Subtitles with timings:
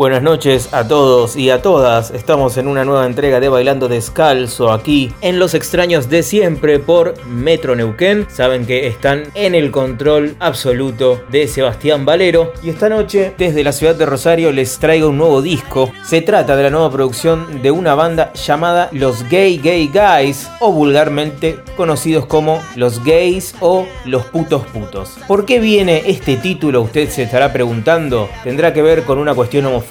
[0.00, 2.10] Buenas noches a todos y a todas.
[2.10, 7.22] Estamos en una nueva entrega de Bailando Descalzo aquí en Los Extraños de Siempre por
[7.26, 8.26] Metro Neuquén.
[8.30, 12.54] Saben que están en el control absoluto de Sebastián Valero.
[12.62, 15.92] Y esta noche, desde la ciudad de Rosario, les traigo un nuevo disco.
[16.02, 20.72] Se trata de la nueva producción de una banda llamada Los Gay Gay Guys, o
[20.72, 25.18] vulgarmente conocidos como Los Gays o Los Putos Putos.
[25.28, 26.80] ¿Por qué viene este título?
[26.80, 28.30] Usted se estará preguntando.
[28.44, 29.89] ¿Tendrá que ver con una cuestión homofóbica?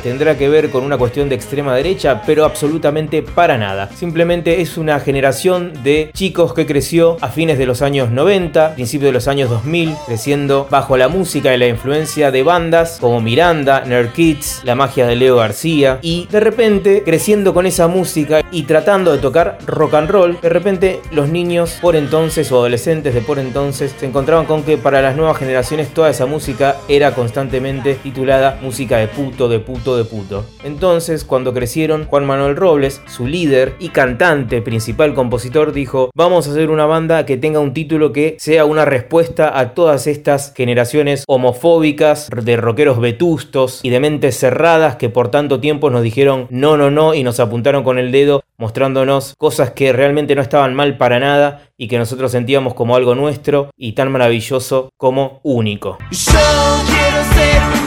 [0.00, 3.90] Tendrá que ver con una cuestión de extrema derecha, pero absolutamente para nada.
[3.96, 9.08] Simplemente es una generación de chicos que creció a fines de los años 90, principios
[9.08, 13.80] de los años 2000, creciendo bajo la música y la influencia de bandas como Miranda,
[13.84, 18.62] Nerd Kids, La magia de Leo García, y de repente creciendo con esa música y
[18.62, 23.20] tratando de tocar rock and roll, de repente los niños por entonces o adolescentes de
[23.20, 27.94] por entonces se encontraban con que para las nuevas generaciones toda esa música era constantemente
[27.94, 30.44] titulada música de puto de puto de puto.
[30.64, 36.50] Entonces, cuando crecieron, Juan Manuel Robles, su líder y cantante, principal compositor, dijo, vamos a
[36.50, 41.24] hacer una banda que tenga un título que sea una respuesta a todas estas generaciones
[41.26, 46.76] homofóbicas, de rockeros vetustos y de mentes cerradas que por tanto tiempo nos dijeron no,
[46.76, 50.96] no, no y nos apuntaron con el dedo mostrándonos cosas que realmente no estaban mal
[50.98, 55.98] para nada y que nosotros sentíamos como algo nuestro y tan maravilloso como único.
[56.10, 56.38] Yo
[56.86, 57.79] quiero ser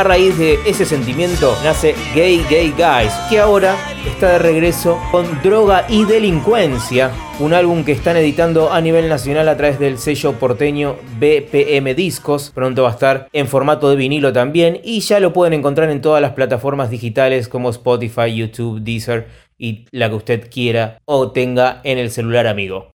[0.00, 3.76] A raíz de ese sentimiento nace Gay Gay Guys, que ahora
[4.06, 9.46] está de regreso con Droga y Delincuencia, un álbum que están editando a nivel nacional
[9.46, 12.50] a través del sello porteño BPM Discos.
[12.54, 16.00] Pronto va a estar en formato de vinilo también y ya lo pueden encontrar en
[16.00, 21.82] todas las plataformas digitales como Spotify, YouTube, Deezer y la que usted quiera o tenga
[21.84, 22.90] en el celular amigo.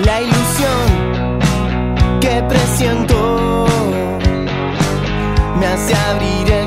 [0.00, 1.38] La ilusión
[2.18, 3.66] que presiento
[5.60, 6.61] me hace abrir el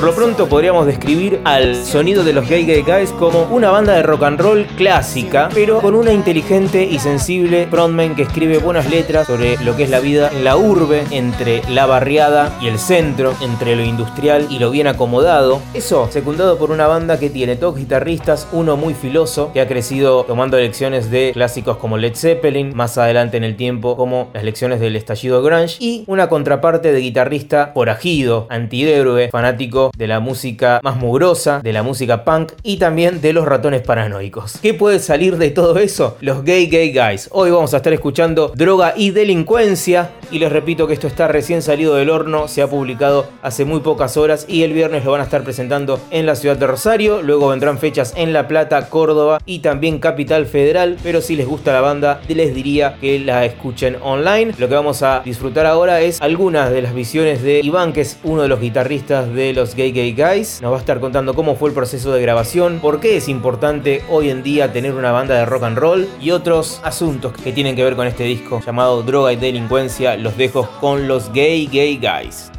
[0.00, 3.92] Por lo pronto podríamos describir al sonido de los Gay Gay Guys como una banda
[3.92, 8.88] de rock and roll clásica, pero con una inteligente y sensible frontman que escribe buenas
[8.88, 12.78] letras sobre lo que es la vida en la urbe, entre la barriada y el
[12.78, 15.60] centro, entre lo industrial y lo bien acomodado.
[15.74, 20.24] Eso, secundado por una banda que tiene dos guitarristas, uno muy filoso, que ha crecido
[20.24, 24.80] tomando lecciones de clásicos como Led Zeppelin, más adelante en el tiempo como las lecciones
[24.80, 30.96] del estallido grunge, y una contraparte de guitarrista forajido, antihéroe, fanático de la música más
[30.96, 34.58] mugrosa, de la música punk y también de los ratones paranoicos.
[34.60, 36.16] ¿Qué puede salir de todo eso?
[36.20, 37.28] Los gay gay guys.
[37.32, 41.62] Hoy vamos a estar escuchando Droga y Delincuencia y les repito que esto está recién
[41.62, 45.20] salido del horno, se ha publicado hace muy pocas horas y el viernes lo van
[45.20, 49.40] a estar presentando en la ciudad de Rosario, luego vendrán fechas en La Plata, Córdoba
[49.46, 53.96] y también Capital Federal, pero si les gusta la banda les diría que la escuchen
[54.02, 54.54] online.
[54.58, 58.18] Lo que vamos a disfrutar ahora es algunas de las visiones de Iván, que es
[58.24, 60.60] uno de los guitarristas de los Gay Gay Guys.
[60.62, 64.02] Nos va a estar contando cómo fue el proceso de grabación, por qué es importante
[64.08, 67.76] hoy en día tener una banda de rock and roll y otros asuntos que tienen
[67.76, 70.16] que ver con este disco llamado Droga y Delincuencia.
[70.20, 72.50] Los dejo con los Gay Gay Guys.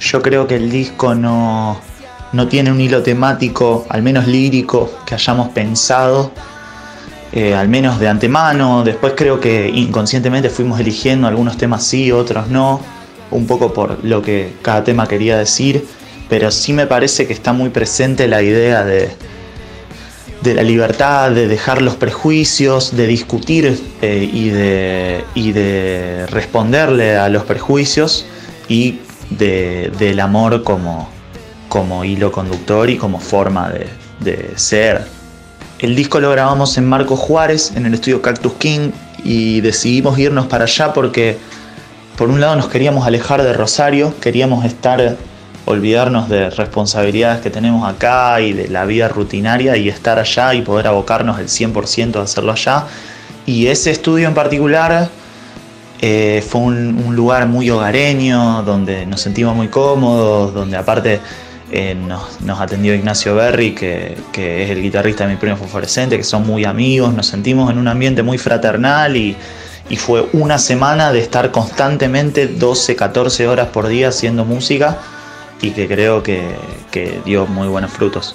[0.00, 1.80] Yo creo que el disco no,
[2.32, 6.32] no tiene un hilo temático, al menos lírico, que hayamos pensado.
[7.32, 12.48] Eh, al menos de antemano, después creo que inconscientemente fuimos eligiendo algunos temas sí, otros
[12.48, 12.80] no,
[13.30, 15.84] un poco por lo que cada tema quería decir
[16.28, 19.10] pero sí me parece que está muy presente la idea de,
[20.48, 27.16] de la libertad, de dejar los prejuicios, de discutir eh, y, de, y, de, responderle
[27.16, 28.24] a los prejuicios
[28.68, 29.00] y
[29.30, 31.10] del amor como,
[31.68, 33.88] como hilo conductor y como forma de,
[34.20, 35.04] de ser.
[35.80, 38.90] El disco lo grabamos en Marco Juárez, en el estudio Cactus King,
[39.22, 41.36] y decidimos irnos para allá porque
[42.16, 45.16] por un lado nos queríamos alejar de Rosario, queríamos estar
[45.68, 50.62] olvidarnos de responsabilidades que tenemos acá y de la vida rutinaria y estar allá y
[50.62, 52.86] poder abocarnos el 100% a hacerlo allá.
[53.44, 55.10] Y ese estudio en particular
[56.00, 61.20] eh, fue un, lugar muy hogareño, donde nos sentimos muy cómodos, donde aparte
[61.70, 66.46] eh, nos, atendió Ignacio Berry, que, es el guitarrista de mi premio fosforescente, que son
[66.46, 69.36] muy amigos, nos sentimos en un ambiente muy fraternal y,
[69.90, 74.98] y fue una semana de estar constantemente 12, 14 horas por día haciendo música
[75.60, 76.56] y que creo que,
[77.24, 78.34] dio muy buenos frutos.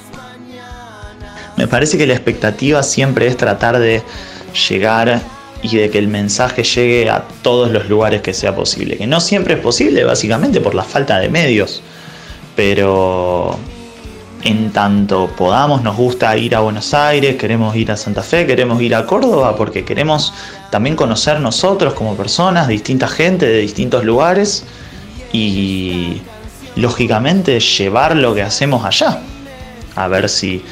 [1.58, 4.02] Me parece que la expectativa siempre es tratar de
[4.70, 5.22] llegar
[5.62, 8.98] y de que el mensaje llegue a todos los lugares que sea posible.
[8.98, 11.82] Que no siempre es posible, básicamente por la falta de medios.
[12.56, 13.58] Pero
[14.44, 18.82] en tanto podamos, nos gusta ir a Buenos Aires, queremos ir a Santa Fe, queremos
[18.82, 20.34] ir a Córdoba, porque queremos
[20.70, 24.66] también conocer nosotros como personas, distinta gente de distintos lugares
[25.32, 26.22] y
[26.76, 29.22] lógicamente llevar lo que hacemos allá.
[29.96, 30.64] A ver si,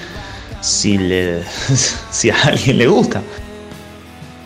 [0.61, 1.43] si, le,
[2.11, 3.21] si a alguien le gusta.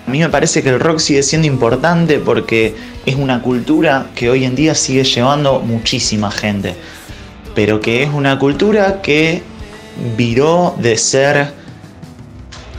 [0.08, 2.76] A mí me parece que el rock sigue siendo importante porque
[3.06, 6.76] es una cultura que hoy en día sigue llevando muchísima gente,
[7.56, 9.42] pero que es una cultura que
[10.16, 11.54] viró de ser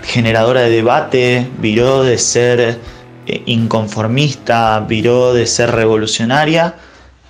[0.05, 2.79] generadora de debate, viró de ser
[3.26, 6.76] eh, inconformista, viró de ser revolucionaria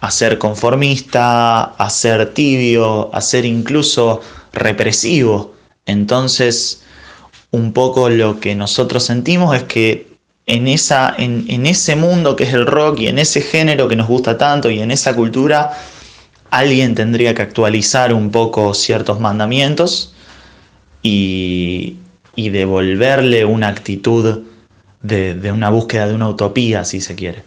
[0.00, 4.20] a ser conformista, a ser tibio, a ser incluso
[4.52, 5.54] represivo.
[5.86, 6.82] Entonces,
[7.50, 10.16] un poco lo que nosotros sentimos es que
[10.46, 13.96] en, esa, en, en, ese mundo que es el rock y en ese género que
[13.96, 15.72] nos gusta tanto y en esa cultura,
[16.50, 20.14] alguien tendría que actualizar un poco ciertos mandamientos
[21.02, 21.96] y,
[22.36, 24.42] y devolverle una actitud
[25.02, 27.46] de, de una búsqueda de una utopía, si se quiere.